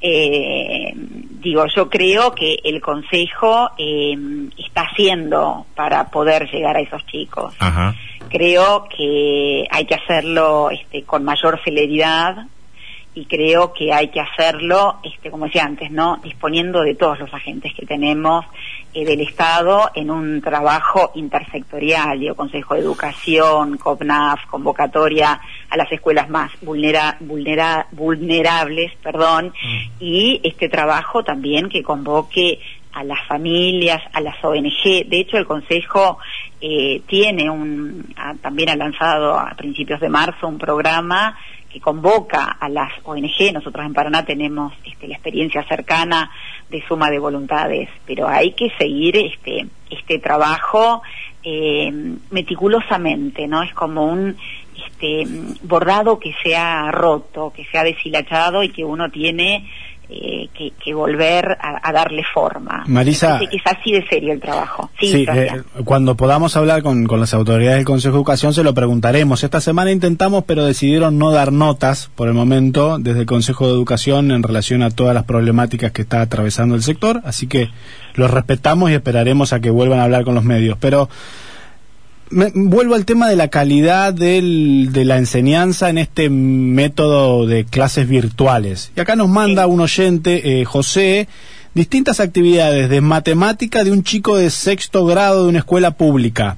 Eh, 0.00 0.92
digo, 0.94 1.66
yo 1.74 1.90
creo 1.90 2.32
que 2.34 2.58
el 2.62 2.80
Consejo 2.80 3.70
eh, 3.76 4.14
está 4.56 4.82
haciendo 4.82 5.66
para 5.74 6.08
poder 6.10 6.48
llegar 6.50 6.76
a 6.76 6.80
esos 6.80 7.04
chicos. 7.06 7.54
Ajá. 7.58 7.94
Creo 8.28 8.88
que 8.94 9.66
hay 9.70 9.84
que 9.84 9.94
hacerlo 9.94 10.70
este, 10.70 11.02
con 11.02 11.24
mayor 11.24 11.60
celeridad 11.64 12.46
y 13.14 13.26
creo 13.26 13.72
que 13.72 13.92
hay 13.92 14.08
que 14.08 14.20
hacerlo, 14.20 14.96
este, 15.04 15.30
como 15.30 15.46
decía 15.46 15.64
antes, 15.64 15.90
no, 15.90 16.18
disponiendo 16.22 16.82
de 16.82 16.96
todos 16.96 17.20
los 17.20 17.32
agentes 17.32 17.72
que 17.72 17.86
tenemos 17.86 18.44
eh, 18.92 19.04
del 19.04 19.20
Estado 19.20 19.90
en 19.94 20.10
un 20.10 20.42
trabajo 20.42 21.12
intersectorial, 21.14 22.18
digo, 22.18 22.34
Consejo 22.34 22.74
de 22.74 22.80
Educación, 22.80 23.78
COPNAF, 23.78 24.46
convocatoria 24.46 25.40
a 25.70 25.76
las 25.76 25.90
escuelas 25.92 26.28
más 26.28 26.50
vulnera, 26.60 27.16
vulnera, 27.20 27.86
vulnerables, 27.92 28.92
perdón, 29.00 29.46
mm. 29.46 29.78
y 30.00 30.40
este 30.42 30.68
trabajo 30.68 31.22
también 31.22 31.68
que 31.68 31.84
convoque 31.84 32.58
a 32.94 33.04
las 33.04 33.26
familias, 33.26 34.00
a 34.12 34.20
las 34.20 34.42
ONG. 34.42 35.08
De 35.08 35.20
hecho, 35.20 35.36
el 35.36 35.46
Consejo 35.46 36.18
eh, 36.60 37.02
tiene 37.06 37.50
un, 37.50 38.14
también 38.40 38.70
ha 38.70 38.76
lanzado 38.76 39.38
a 39.38 39.50
principios 39.56 40.00
de 40.00 40.08
marzo 40.08 40.46
un 40.46 40.58
programa 40.58 41.36
que 41.74 41.80
convoca 41.80 42.44
a 42.44 42.68
las 42.68 42.92
ONG. 43.02 43.52
Nosotros 43.52 43.84
en 43.84 43.92
Paraná 43.92 44.24
tenemos 44.24 44.72
este, 44.84 45.08
la 45.08 45.14
experiencia 45.14 45.64
cercana 45.64 46.30
de 46.70 46.80
suma 46.86 47.10
de 47.10 47.18
voluntades, 47.18 47.88
pero 48.06 48.28
hay 48.28 48.52
que 48.52 48.70
seguir 48.78 49.16
este, 49.16 49.66
este 49.90 50.20
trabajo 50.20 51.02
eh, 51.42 51.90
meticulosamente, 52.30 53.48
¿no? 53.48 53.64
Es 53.64 53.74
como 53.74 54.06
un 54.06 54.36
este, 54.86 55.24
bordado 55.64 56.20
que 56.20 56.32
se 56.44 56.54
ha 56.56 56.92
roto, 56.92 57.52
que 57.52 57.64
se 57.64 57.76
ha 57.76 57.82
deshilachado 57.82 58.62
y 58.62 58.68
que 58.68 58.84
uno 58.84 59.10
tiene 59.10 59.68
eh, 60.16 60.48
que, 60.54 60.94
volver 60.94 61.58
a, 61.60 61.92
darle 61.92 62.22
forma. 62.32 62.84
Marisa, 62.86 63.40
que 63.40 63.56
es 63.56 63.62
así 63.64 63.92
de 63.92 64.06
serio 64.06 64.32
el 64.32 64.40
trabajo. 64.40 64.90
Sí, 65.00 65.26
eh, 65.28 65.62
cuando 65.84 66.14
podamos 66.14 66.56
hablar 66.56 66.82
con, 66.82 67.06
con, 67.06 67.18
las 67.18 67.34
autoridades 67.34 67.78
del 67.78 67.84
Consejo 67.84 68.14
de 68.14 68.18
Educación 68.20 68.54
se 68.54 68.62
lo 68.62 68.74
preguntaremos. 68.74 69.42
Esta 69.42 69.60
semana 69.60 69.90
intentamos, 69.90 70.44
pero 70.44 70.64
decidieron 70.64 71.18
no 71.18 71.32
dar 71.32 71.52
notas 71.52 72.10
por 72.14 72.28
el 72.28 72.34
momento 72.34 72.98
desde 72.98 73.20
el 73.20 73.26
Consejo 73.26 73.66
de 73.66 73.72
Educación 73.72 74.30
en 74.30 74.44
relación 74.44 74.82
a 74.82 74.90
todas 74.90 75.14
las 75.14 75.24
problemáticas 75.24 75.90
que 75.90 76.02
está 76.02 76.20
atravesando 76.20 76.76
el 76.76 76.82
sector, 76.82 77.20
así 77.24 77.48
que 77.48 77.70
los 78.14 78.30
respetamos 78.30 78.90
y 78.90 78.94
esperaremos 78.94 79.52
a 79.52 79.60
que 79.60 79.70
vuelvan 79.70 79.98
a 79.98 80.04
hablar 80.04 80.24
con 80.24 80.36
los 80.36 80.44
medios. 80.44 80.78
Pero 80.80 81.08
vuelvo 82.54 82.94
al 82.94 83.04
tema 83.04 83.28
de 83.28 83.36
la 83.36 83.48
calidad 83.48 84.12
del, 84.12 84.90
de 84.92 85.04
la 85.04 85.18
enseñanza 85.18 85.90
en 85.90 85.98
este 85.98 86.28
método 86.30 87.46
de 87.46 87.64
clases 87.64 88.08
virtuales. 88.08 88.90
Y 88.96 89.00
acá 89.00 89.16
nos 89.16 89.28
manda 89.28 89.66
un 89.66 89.80
oyente, 89.80 90.60
eh, 90.60 90.64
José, 90.64 91.28
distintas 91.74 92.20
actividades 92.20 92.88
de 92.88 93.00
matemática 93.00 93.84
de 93.84 93.92
un 93.92 94.02
chico 94.02 94.36
de 94.36 94.50
sexto 94.50 95.04
grado 95.06 95.44
de 95.44 95.48
una 95.48 95.58
escuela 95.60 95.92
pública. 95.92 96.56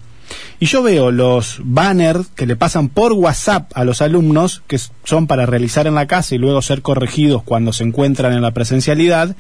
Y 0.59 0.67
yo 0.67 0.83
veo 0.83 1.11
los 1.11 1.61
banners 1.63 2.29
que 2.35 2.47
le 2.47 2.57
pasan 2.57 2.89
por 2.89 3.13
WhatsApp 3.13 3.71
a 3.75 3.85
los 3.85 4.01
alumnos, 4.03 4.63
que 4.67 4.81
son 5.05 5.27
para 5.27 5.47
realizar 5.47 5.87
en 5.87 5.95
la 5.95 6.07
casa 6.07 6.35
y 6.35 6.39
luego 6.39 6.63
ser 6.63 6.83
corregidos 6.83 7.43
cuando 7.43 7.73
se 7.73 7.85
encuentran 7.85 8.33
en 8.33 8.43
la 8.43 8.53
presencialidad, 8.53 9.37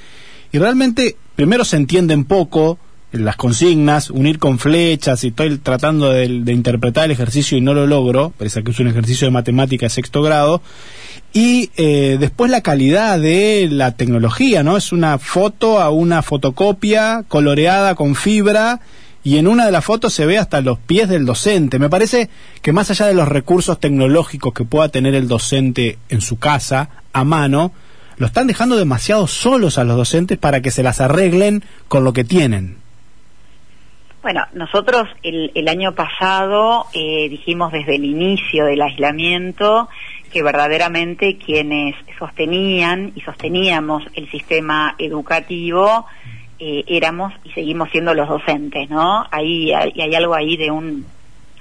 y 0.52 0.58
realmente 0.58 1.16
primero 1.34 1.64
se 1.64 1.76
entienden 1.76 2.24
poco, 2.24 2.78
las 3.12 3.36
consignas, 3.36 4.10
unir 4.10 4.38
con 4.38 4.58
flechas 4.58 5.24
y 5.24 5.28
estoy 5.28 5.58
tratando 5.58 6.10
de, 6.10 6.26
interpretar 6.26 7.06
el 7.06 7.12
ejercicio 7.12 7.56
y 7.56 7.60
no 7.60 7.74
lo 7.74 7.86
logro, 7.86 8.32
parece 8.36 8.62
que 8.62 8.70
es 8.70 8.80
un 8.80 8.88
ejercicio 8.88 9.26
de 9.26 9.30
matemática 9.30 9.86
de 9.86 9.90
sexto 9.90 10.22
grado, 10.22 10.60
y 11.32 11.70
eh, 11.76 12.16
después 12.18 12.50
la 12.50 12.62
calidad 12.62 13.18
de 13.18 13.68
la 13.70 13.92
tecnología, 13.92 14.62
¿no? 14.62 14.76
Es 14.76 14.92
una 14.92 15.18
foto 15.18 15.80
a 15.80 15.90
una 15.90 16.22
fotocopia 16.22 17.24
coloreada 17.28 17.94
con 17.94 18.14
fibra 18.14 18.80
y 19.22 19.38
en 19.38 19.48
una 19.48 19.66
de 19.66 19.72
las 19.72 19.84
fotos 19.84 20.14
se 20.14 20.24
ve 20.24 20.38
hasta 20.38 20.60
los 20.60 20.78
pies 20.78 21.08
del 21.08 21.26
docente. 21.26 21.78
Me 21.78 21.90
parece 21.90 22.30
que 22.62 22.72
más 22.72 22.90
allá 22.90 23.06
de 23.06 23.14
los 23.14 23.28
recursos 23.28 23.80
tecnológicos 23.80 24.54
que 24.54 24.64
pueda 24.64 24.88
tener 24.88 25.14
el 25.14 25.28
docente 25.28 25.98
en 26.08 26.20
su 26.20 26.38
casa, 26.38 26.90
a 27.12 27.24
mano, 27.24 27.72
lo 28.18 28.26
están 28.26 28.46
dejando 28.46 28.76
demasiado 28.76 29.26
solos 29.26 29.78
a 29.78 29.84
los 29.84 29.96
docentes 29.96 30.38
para 30.38 30.62
que 30.62 30.70
se 30.70 30.82
las 30.82 31.00
arreglen 31.00 31.64
con 31.88 32.04
lo 32.04 32.12
que 32.12 32.24
tienen. 32.24 32.76
Bueno, 34.26 34.44
nosotros 34.54 35.06
el, 35.22 35.68
año 35.68 35.94
pasado 35.94 36.86
eh, 36.92 37.28
dijimos 37.28 37.70
desde 37.70 37.94
el 37.94 38.04
inicio 38.04 38.64
del 38.64 38.82
aislamiento 38.82 39.88
que 40.32 40.42
verdaderamente 40.42 41.38
quienes 41.38 41.94
sostenían 42.18 43.12
y 43.14 43.20
sosteníamos 43.20 44.02
el 44.14 44.28
sistema 44.28 44.96
educativo 44.98 46.06
eh, 46.58 46.82
éramos 46.88 47.34
y 47.44 47.52
seguimos 47.52 47.88
siendo 47.92 48.14
los 48.14 48.28
docentes, 48.28 48.90
¿no? 48.90 49.24
Ahí 49.30 49.72
hay, 49.72 49.92
hay 49.96 50.14
algo 50.16 50.34
ahí 50.34 50.56
de 50.56 50.72
un 50.72 51.06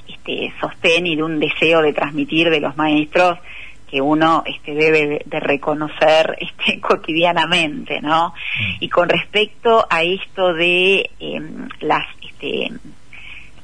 este, 0.07 0.51
sostén 0.59 1.05
y 1.05 1.15
de 1.15 1.21
un 1.21 1.39
deseo 1.39 1.83
de 1.83 1.93
transmitir 1.93 2.49
de 2.49 2.61
los 2.61 2.75
maestros 2.75 3.37
que 3.95 4.01
uno 4.01 4.43
este, 4.45 4.73
debe 4.73 5.23
de, 5.25 5.39
reconocer 5.39 6.35
este, 6.41 6.81
cotidianamente, 6.81 8.01
¿no? 8.01 8.29
Mm. 8.29 8.75
Y 8.81 8.89
con 8.89 9.07
respecto 9.07 9.87
a 9.89 10.03
esto 10.03 10.53
de 10.53 11.09
em, 11.21 11.69
las 11.79 12.05
este, 12.21 12.71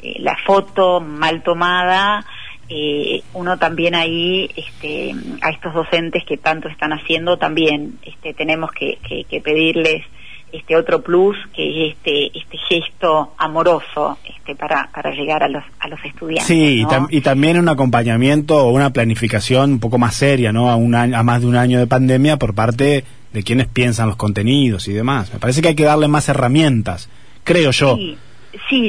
eh, 0.01 0.15
la 0.19 0.37
foto 0.45 1.01
mal 1.01 1.43
tomada, 1.43 2.25
eh, 2.69 3.21
uno 3.33 3.59
también 3.59 3.93
ahí, 3.93 4.49
este, 4.55 5.13
a 5.41 5.49
estos 5.49 5.73
docentes 5.73 6.23
que 6.23 6.37
tanto 6.37 6.69
están 6.69 6.93
haciendo, 6.93 7.37
también 7.37 7.99
este, 8.03 8.33
tenemos 8.33 8.71
que, 8.71 8.99
pedirles 9.43 10.05
este 10.51 10.75
otro 10.75 11.01
plus 11.01 11.37
que 11.53 11.87
es 11.87 11.93
este 11.93 12.37
este 12.37 12.57
gesto 12.69 13.33
amoroso 13.37 14.17
este 14.27 14.55
para, 14.55 14.89
para 14.93 15.11
llegar 15.11 15.43
a 15.43 15.47
los 15.47 15.63
a 15.79 15.87
los 15.87 15.99
estudiantes 16.03 16.45
sí 16.45 16.85
y, 17.09 17.21
también 17.21 17.57
un 17.57 17.69
acompañamiento 17.69 18.57
o 18.57 18.71
una 18.71 18.91
planificación 18.91 19.73
un 19.73 19.79
poco 19.79 19.97
más 19.97 20.15
seria 20.15 20.51
no 20.51 20.69
a 20.69 20.75
un 20.75 20.93
a 20.95 21.23
más 21.23 21.41
de 21.41 21.47
un 21.47 21.55
año 21.55 21.79
de 21.79 21.87
pandemia 21.87 22.37
por 22.37 22.53
parte 22.53 23.03
de 23.33 23.43
quienes 23.43 23.67
piensan 23.67 24.07
los 24.07 24.17
contenidos 24.17 24.89
y 24.89 24.93
demás. 24.93 25.31
Me 25.31 25.39
parece 25.39 25.61
que 25.61 25.69
hay 25.69 25.75
que 25.75 25.85
darle 25.85 26.09
más 26.09 26.27
herramientas 26.27 27.09
creo 27.43 27.71
yo. 27.71 27.95
Sí, 27.95 28.17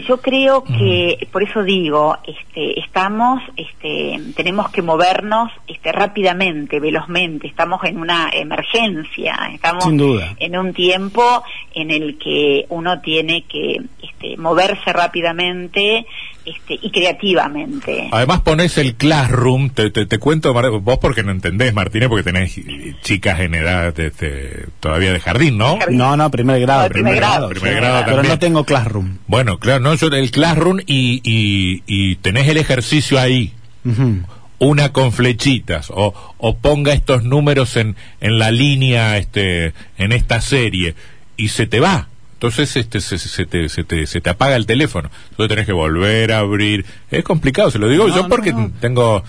yo 0.07 0.21
creo 0.21 0.65
que 0.65 1.29
por 1.31 1.43
eso 1.43 1.63
digo, 1.63 2.17
este, 2.27 2.81
estamos, 2.81 3.43
este, 3.57 4.21
tenemos 4.35 4.71
que 4.71 4.83
movernos, 4.83 5.51
este, 5.67 5.93
rápidamente, 5.93 6.81
velozmente. 6.81 7.47
Estamos 7.47 7.83
en 7.85 7.99
una 7.99 8.31
emergencia, 8.33 9.51
estamos 9.53 9.87
en 9.87 10.57
un 10.57 10.73
tiempo 10.73 11.43
en 11.75 11.91
el 11.91 12.19
que 12.19 12.67
uno 12.69 13.01
tiene 13.01 13.43
que, 13.43 13.81
este, 14.03 14.37
moverse 14.37 14.93
rápidamente 14.93 16.07
este, 16.45 16.79
y 16.83 16.91
creativamente. 16.91 18.09
Además 18.11 18.41
pones 18.41 18.77
el 18.79 18.95
classroom, 18.97 19.71
te, 19.71 19.91
te, 19.91 20.19
cuento, 20.19 20.53
vos 20.81 20.99
porque 20.99 21.23
no 21.23 21.31
entendés, 21.31 21.73
Martínez, 21.73 22.09
porque 22.09 22.25
tenés 22.25 22.59
chicas 23.03 23.41
en 23.41 23.55
edad 23.55 23.99
este, 23.99 24.67
todavía 24.81 25.13
de 25.13 25.21
jardín, 25.21 25.57
¿no? 25.57 25.79
No, 25.91 26.17
no, 26.17 26.31
primer 26.31 26.61
grado. 26.61 26.89
primer, 26.89 27.15
grado, 27.15 27.49
primer 27.49 27.77
grado 27.77 28.05
Pero 28.07 28.23
no 28.25 28.39
tengo 28.39 28.65
classroom. 28.65 29.19
Bueno, 29.29 29.59
claro, 29.59 29.81
no, 29.81 29.95
yo 29.95 30.09
el 30.09 30.31
classroom 30.31 30.81
y, 30.81 31.21
y, 31.25 31.83
y 31.87 32.17
tenés 32.17 32.49
el 32.49 32.57
ejercicio 32.57 33.21
ahí. 33.21 33.53
Una 34.59 34.93
con 34.93 35.13
flechitas 35.13 35.91
o, 35.91 36.15
o 36.39 36.57
ponga 36.57 36.93
estos 36.93 37.25
números 37.25 37.77
en, 37.77 37.97
en 38.21 38.39
la 38.39 38.53
línea 38.53 39.19
este 39.19 39.75
en 39.99 40.13
esta 40.13 40.41
serie 40.41 40.95
y 41.37 41.49
se 41.49 41.67
te 41.67 41.81
va 41.81 42.09
entonces 42.43 42.75
este, 42.75 43.01
se, 43.01 43.19
se, 43.19 43.47
te, 43.47 43.69
se, 43.69 43.85
te, 43.85 44.05
se 44.05 44.21
te 44.21 44.29
apaga 44.29 44.57
el 44.57 44.67
teléfono. 44.67 45.13
Tú 45.37 45.47
tenés 45.47 45.65
que 45.65 45.73
volver 45.73 46.33
a 46.33 46.39
abrir. 46.39 46.85
Es 47.09 47.23
complicado, 47.23 47.71
se 47.71 47.79
lo 47.79 47.89
digo 47.89 48.09
yo 48.09 48.27
porque 48.27 48.53
tengo 48.81 49.23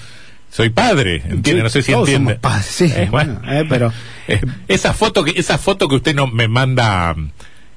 soy 0.49 0.71
padre, 0.71 1.21
¿entiende? 1.29 1.61
No 1.61 1.69
sé 1.69 1.83
si 1.83 1.91
entiende. 1.91 2.39
Sí, 2.63 2.85
eh, 2.85 3.09
bueno, 3.11 3.39
eh, 3.47 3.65
pero 3.69 3.93
eh, 4.27 4.41
esa 4.67 4.95
foto 4.95 5.23
que 5.23 5.39
esa 5.39 5.59
foto 5.59 5.87
que 5.87 5.95
usted 5.95 6.15
no 6.15 6.25
me 6.25 6.47
manda 6.47 7.15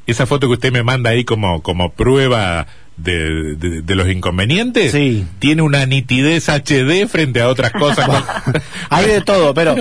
esa 0.07 0.25
foto 0.25 0.47
que 0.47 0.55
usted 0.55 0.73
me 0.73 0.83
manda 0.83 1.11
ahí 1.11 1.25
como 1.25 1.63
como 1.63 1.93
prueba 1.93 2.67
de, 2.97 3.57
de, 3.57 3.95
los 3.95 4.09
inconvenientes 4.09 4.93
sí. 4.93 5.27
tiene 5.39 5.61
una 5.61 5.85
nitidez 5.85 6.49
HD 6.49 7.07
frente 7.09 7.43
a 7.43 7.49
otras 7.49 7.73
cosas. 7.73 8.09
Hay 8.89 9.07
de 9.07 9.21
todo, 9.21 9.53
pero 9.53 9.77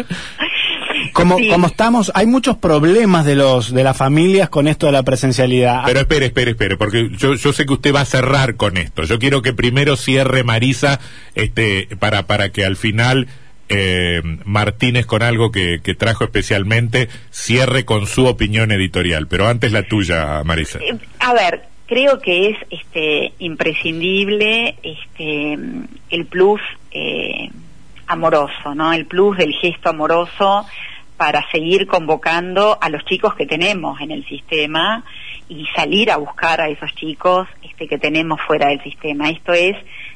como, 1.15 1.37
como 1.49 1.67
estamos, 1.67 2.11
hay 2.13 2.25
muchos 2.25 2.57
problemas 2.57 3.25
de 3.25 3.35
los 3.35 3.73
de 3.73 3.83
las 3.85 3.95
familias 3.95 4.49
con 4.49 4.67
esto 4.67 4.87
de 4.87 4.91
la 4.91 5.03
presencialidad. 5.03 5.83
Pero 5.85 6.01
espere, 6.01 6.25
espere, 6.25 6.51
espere, 6.51 6.75
porque 6.75 7.09
yo, 7.17 7.35
yo 7.35 7.53
sé 7.53 7.65
que 7.65 7.71
usted 7.71 7.95
va 7.95 8.01
a 8.01 8.05
cerrar 8.05 8.57
con 8.57 8.75
esto. 8.75 9.03
Yo 9.03 9.17
quiero 9.17 9.41
que 9.41 9.53
primero 9.53 9.95
cierre 9.95 10.43
Marisa, 10.43 10.99
este, 11.33 11.87
para, 11.99 12.27
para 12.27 12.49
que 12.49 12.65
al 12.65 12.75
final 12.75 13.27
eh, 13.69 14.21
Martínez 14.43 15.05
con 15.05 15.23
algo 15.23 15.51
que, 15.51 15.79
trajo 15.97 16.25
especialmente, 16.25 17.07
cierre 17.31 17.85
con 17.85 18.07
su 18.07 18.25
opinión 18.25 18.73
editorial. 18.73 19.27
Pero 19.27 19.47
antes 19.47 19.71
la 19.71 19.83
tuya, 19.83 20.43
Marisa. 20.43 20.79
Eh, 20.79 20.97
a 21.19 21.33
ver, 21.33 21.63
creo 21.85 22.19
que 22.19 22.49
es 22.49 22.57
este 22.69 23.31
imprescindible 23.39 24.75
este 24.83 25.57
el 26.09 26.25
plus 26.25 26.59
eh, 26.91 27.49
amoroso, 28.07 28.75
¿no? 28.75 28.91
El 28.91 29.05
plus 29.05 29.37
del 29.37 29.53
gesto 29.53 29.89
amoroso 29.89 30.65
para 31.17 31.49
seguir 31.51 31.87
convocando 31.87 32.77
a 32.79 32.89
los 32.89 33.05
chicos 33.05 33.35
que 33.35 33.45
tenemos 33.45 33.99
en 34.01 34.11
el 34.11 34.25
sistema 34.25 35.03
y 35.47 35.65
salir 35.75 36.11
a 36.11 36.17
buscar 36.17 36.61
a 36.61 36.69
esos 36.69 36.93
chicos 36.95 37.47
este, 37.61 37.87
que 37.87 37.97
tenemos 37.97 38.39
fuera 38.41 38.67
del 38.67 38.81
sistema. 38.83 39.29
Esto 39.29 39.53
es 39.53 39.75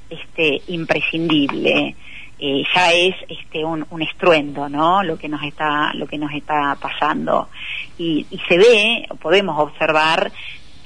este, 0.09 0.61
imprescindible. 0.67 1.95
Eh, 2.41 2.63
ya 2.73 2.93
es 2.93 3.15
este, 3.27 3.65
un, 3.65 3.85
estruendo, 4.01 4.69
¿no? 4.69 5.03
Lo 5.03 5.17
que 5.17 5.27
nos 5.27 5.43
está, 5.43 5.93
lo 5.93 6.07
que 6.07 6.17
nos 6.17 6.31
está 6.33 6.77
pasando. 6.81 7.49
Y, 7.97 8.25
se 8.47 8.57
ve, 8.57 9.07
podemos 9.21 9.59
observar 9.59 10.31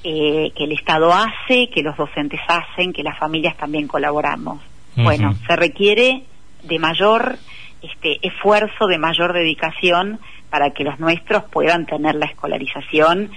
eh, 0.03 0.51
que 0.55 0.63
el 0.63 0.71
Estado 0.71 1.13
hace, 1.13 1.69
que 1.69 1.83
los 1.83 1.95
docentes 1.95 2.41
hacen, 2.47 2.91
que 2.91 3.03
las 3.03 3.17
familias 3.17 3.55
también 3.55 3.87
colaboramos. 3.87 4.61
Bueno, 4.95 5.35
se 5.47 5.55
requiere 5.55 6.23
de 6.63 6.79
mayor 6.79 7.37
este, 7.83 8.19
esfuerzo, 8.25 8.87
de 8.87 8.97
mayor 8.97 9.33
dedicación 9.33 10.19
para 10.49 10.71
que 10.71 10.83
los 10.83 10.99
nuestros 10.99 11.43
puedan 11.45 11.85
tener 11.85 12.15
la 12.15 12.25
escolarización 12.25 13.31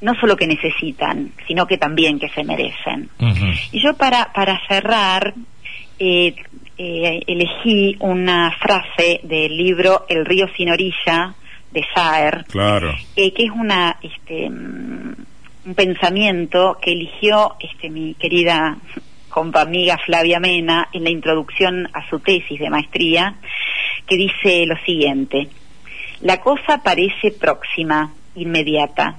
no 0.00 0.14
solo 0.20 0.36
que 0.36 0.46
necesitan, 0.46 1.32
sino 1.46 1.66
que 1.66 1.76
también 1.76 2.18
que 2.18 2.28
se 2.28 2.44
merecen. 2.44 3.10
Y 3.72 3.82
yo 3.82 3.94
para, 3.94 4.32
para 4.32 4.60
cerrar, 4.68 5.34
eh, 5.98 6.34
eh, 6.76 7.20
elegí 7.26 7.96
una 8.00 8.52
frase 8.52 9.20
del 9.24 9.56
libro 9.56 10.06
El 10.08 10.24
río 10.24 10.46
sin 10.56 10.70
orilla 10.70 11.34
de 11.72 11.84
Saer, 11.94 12.44
claro. 12.48 12.94
Eh, 13.16 13.32
que 13.32 13.44
es 13.44 13.50
una 13.50 13.96
este, 14.00 14.48
mm, 14.48 15.14
un 15.66 15.74
pensamiento 15.74 16.78
que 16.80 16.92
eligió 16.92 17.56
este, 17.60 17.90
mi 17.90 18.14
querida 18.14 18.78
compa 19.28 19.62
amiga 19.62 19.98
Flavia 20.04 20.40
Mena 20.40 20.88
en 20.92 21.04
la 21.04 21.10
introducción 21.10 21.88
a 21.92 22.08
su 22.08 22.20
tesis 22.20 22.58
de 22.58 22.70
maestría, 22.70 23.36
que 24.06 24.16
dice 24.16 24.66
lo 24.66 24.76
siguiente, 24.84 25.48
la 26.20 26.40
cosa 26.40 26.82
parece 26.82 27.30
próxima, 27.30 28.12
inmediata, 28.34 29.16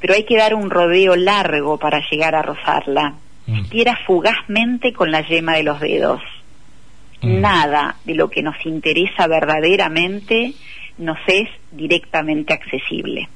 pero 0.00 0.14
hay 0.14 0.24
que 0.24 0.36
dar 0.36 0.54
un 0.54 0.70
rodeo 0.70 1.14
largo 1.16 1.78
para 1.78 2.00
llegar 2.10 2.34
a 2.34 2.42
rozarla. 2.42 3.14
Mm. 3.46 3.64
Tira 3.68 3.98
fugazmente 4.06 4.92
con 4.92 5.10
la 5.10 5.26
yema 5.26 5.54
de 5.54 5.62
los 5.62 5.80
dedos. 5.80 6.20
Mm. 7.20 7.40
Nada 7.40 7.96
de 8.04 8.14
lo 8.14 8.28
que 8.28 8.42
nos 8.42 8.56
interesa 8.64 9.26
verdaderamente 9.26 10.54
nos 10.98 11.18
es 11.26 11.48
directamente 11.70 12.52
accesible. 12.52 13.28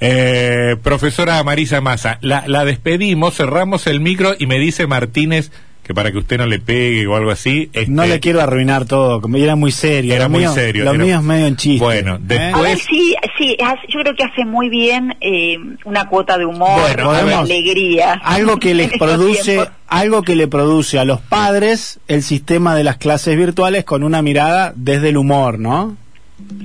Eh, 0.00 0.76
profesora 0.82 1.42
Marisa 1.42 1.80
Massa, 1.80 2.18
la, 2.20 2.64
despedimos, 2.64 3.34
cerramos 3.34 3.86
el 3.86 4.00
micro 4.00 4.34
y 4.38 4.46
me 4.46 4.58
dice 4.58 4.86
Martínez 4.86 5.50
que 5.82 5.94
para 5.94 6.10
que 6.10 6.18
usted 6.18 6.38
no 6.38 6.46
le 6.46 6.58
pegue 6.58 7.06
o 7.06 7.14
algo 7.14 7.30
así. 7.30 7.70
no 7.86 8.04
le 8.06 8.18
quiero 8.18 8.40
arruinar 8.40 8.86
todo, 8.86 9.20
como 9.20 9.36
era 9.36 9.54
muy 9.54 9.70
serio. 9.70 10.14
Era 10.14 10.28
muy 10.28 10.44
serio. 10.48 10.84
Lo 10.84 10.94
mío 10.94 11.14
es 11.18 11.22
medio 11.22 11.46
en 11.46 11.54
chiste. 11.54 11.84
Bueno, 11.84 12.16
¿eh? 12.16 12.20
después. 12.22 12.82
sí, 12.90 13.14
sí, 13.38 13.56
yo 13.88 14.00
creo 14.00 14.16
que 14.16 14.24
hace 14.24 14.44
muy 14.44 14.68
bien 14.68 15.16
eh, 15.20 15.56
una 15.84 16.08
cuota 16.08 16.38
de 16.38 16.44
humor, 16.44 16.80
de 16.96 17.34
alegría. 17.34 18.14
Algo 18.14 18.58
que 18.58 18.74
les 18.74 18.98
produce, 18.98 19.64
algo 19.86 20.22
que 20.22 20.34
le 20.34 20.48
produce 20.48 20.98
a 20.98 21.04
los 21.04 21.20
padres 21.20 22.00
el 22.08 22.24
sistema 22.24 22.74
de 22.74 22.82
las 22.82 22.96
clases 22.96 23.36
virtuales 23.36 23.84
con 23.84 24.02
una 24.02 24.22
mirada 24.22 24.72
desde 24.74 25.10
el 25.10 25.16
humor, 25.16 25.60
¿no? 25.60 25.96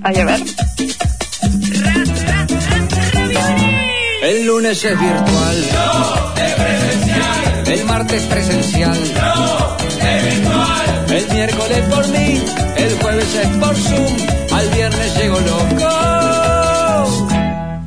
Ay, 0.01 0.15
a 0.17 0.25
ver. 0.25 0.39
Lunes 4.62 4.84
es 4.86 5.00
virtual. 5.00 5.68
No, 5.74 6.36
es 6.36 6.53
presencial. 6.53 7.63
El 7.65 7.86
martes 7.86 8.22
presencial. 8.24 9.00
No, 9.15 9.77
es 10.08 10.24
virtual. 10.24 11.06
El 11.10 11.34
miércoles 11.34 11.80
por 11.89 12.08
mí. 12.10 12.44
El 12.77 13.00
jueves 13.01 13.35
es 13.35 13.48
por 13.57 13.75
Zoom. 13.75 14.18
Al 14.53 14.70
viernes 14.70 15.18
llego 15.18 15.40
loco. 15.40 15.90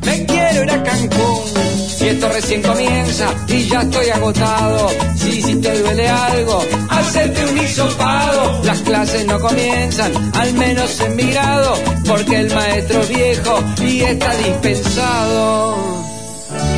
Me 0.03 0.27
quiero 0.27 0.65
ir 0.65 0.71
a 0.73 0.83
Cancún. 0.83 1.45
Si 1.97 2.09
esto 2.09 2.29
recién 2.31 2.63
comienza 2.63 3.33
y 3.47 3.69
ya 3.69 3.83
estoy 3.83 4.09
agotado. 4.09 4.91
Si, 5.15 5.43
si 5.43 5.55
te 5.61 5.79
duele 5.79 6.09
algo, 6.09 6.61
hacerte 6.91 7.45
un 7.53 7.59
hisopado. 7.59 8.65
Las 8.65 8.81
clases 8.81 9.25
no 9.27 9.39
comienzan, 9.39 10.13
al 10.35 10.53
menos 10.55 11.01
en 11.01 11.15
mi 11.15 11.31
grado, 11.31 11.79
porque 12.05 12.41
el 12.41 12.53
maestro 12.53 13.01
es 13.01 13.09
viejo 13.09 13.63
y 13.81 14.01
está 14.01 14.35
dispensado. 14.39 16.04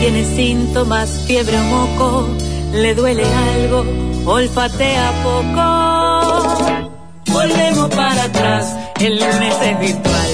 Tiene 0.01 0.25
síntomas, 0.25 1.25
fiebre 1.27 1.59
o 1.59 1.65
moco, 1.65 2.29
le 2.73 2.95
duele 2.95 3.25
algo, 3.25 3.85
olfatea 4.27 5.13
poco. 5.23 6.87
Volvemos 7.33 7.89
para 7.91 8.25
atrás, 8.25 8.77
el 9.01 9.19
lunes 9.19 9.55
es 9.63 9.81
virtual. 9.81 10.27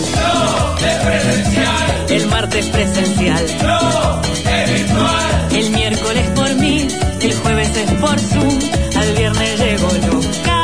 El 2.08 2.26
martes 2.26 2.66
presencial. 2.66 3.44
Es 3.44 4.70
virtual. 4.70 5.48
El 5.52 5.70
miércoles 5.70 6.28
por 6.34 6.54
mí, 6.56 6.88
el 7.20 7.34
jueves 7.34 7.76
es 7.76 7.90
por 7.92 8.18
Zoom, 8.18 8.58
al 8.96 9.12
viernes 9.14 9.58
llego 9.58 9.88
loca. 10.10 10.62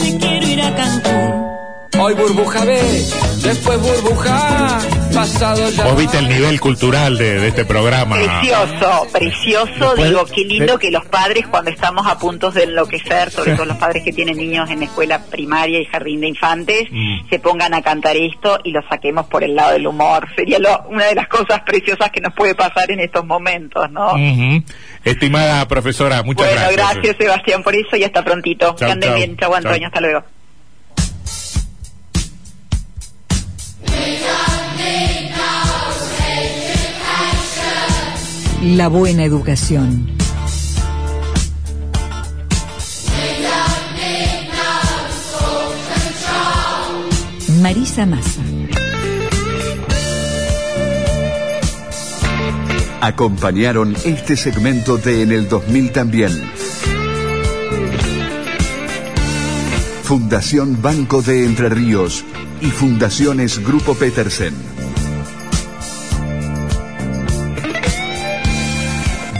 Me 0.00 0.18
quiero 0.18 0.46
ir 0.46 0.62
a 0.62 0.74
Cancún. 0.76 1.43
Hoy 1.98 2.12
burbuja 2.14 2.64
B, 2.64 2.76
después 3.42 3.80
burbuja 3.80 4.80
pasado 5.14 5.70
ya. 5.70 5.84
Vos 5.84 5.96
viste 5.96 6.18
el 6.18 6.28
nivel 6.28 6.60
cultural 6.60 7.16
de, 7.16 7.46
este 7.46 7.64
programa. 7.64 8.16
Precioso, 8.16 9.06
precioso. 9.12 9.94
Digo, 9.94 10.24
qué 10.26 10.44
lindo 10.44 10.78
que 10.78 10.90
los 10.90 11.04
padres, 11.06 11.46
cuando 11.46 11.70
estamos 11.70 12.06
a 12.06 12.18
puntos 12.18 12.54
de 12.54 12.64
enloquecer, 12.64 13.30
sobre 13.30 13.54
todo 13.54 13.66
los 13.66 13.76
padres 13.76 14.02
que 14.02 14.12
tienen 14.12 14.36
niños 14.36 14.68
en 14.70 14.82
escuela 14.82 15.24
primaria 15.24 15.80
y 15.80 15.84
jardín 15.84 16.20
de 16.20 16.28
infantes, 16.28 16.88
mm. 16.90 17.28
se 17.30 17.38
pongan 17.38 17.74
a 17.74 17.82
cantar 17.82 18.16
esto 18.16 18.58
y 18.64 18.72
lo 18.72 18.82
saquemos 18.88 19.26
por 19.26 19.44
el 19.44 19.54
lado 19.54 19.72
del 19.72 19.86
humor. 19.86 20.28
Sería 20.34 20.58
una 20.88 21.04
de 21.06 21.14
las 21.14 21.28
cosas 21.28 21.60
preciosas 21.60 22.10
que 22.10 22.20
nos 22.20 22.34
puede 22.34 22.56
pasar 22.56 22.90
en 22.90 23.00
estos 23.00 23.24
momentos, 23.24 23.88
¿no? 23.90 24.14
Estimada 25.04 25.66
profesora, 25.68 26.22
muchas 26.22 26.50
gracias. 26.50 26.74
Bueno, 26.74 26.90
gracias 26.92 27.16
Sebastián 27.18 27.62
por 27.62 27.74
eso 27.76 27.96
y 27.96 28.02
hasta 28.02 28.24
prontito. 28.24 28.74
que 28.74 28.84
anden 28.84 29.14
bien. 29.14 29.36
Chau, 29.36 29.54
Antonio. 29.54 29.86
Hasta 29.86 30.00
luego. 30.00 30.24
La 38.64 38.88
buena 38.88 39.24
educación. 39.24 40.06
Marisa 47.60 48.06
Massa. 48.06 48.40
Acompañaron 53.02 53.94
este 54.06 54.34
segmento 54.34 54.96
de 54.96 55.20
En 55.20 55.32
el 55.32 55.46
2000 55.46 55.92
también. 55.92 56.32
Fundación 60.04 60.80
Banco 60.80 61.20
de 61.20 61.44
Entre 61.44 61.68
Ríos 61.68 62.24
y 62.62 62.68
Fundaciones 62.68 63.62
Grupo 63.62 63.94
Petersen. 63.94 64.73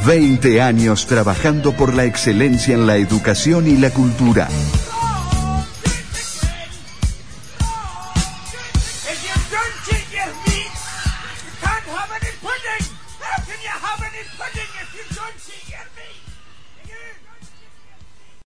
20 0.06 0.60
años 0.60 1.06
trabajando 1.06 1.72
por 1.72 1.94
la 1.94 2.04
excelencia 2.04 2.74
en 2.74 2.86
la 2.86 2.96
educación 2.96 3.66
y 3.66 3.78
la 3.78 3.88
cultura. 3.90 4.48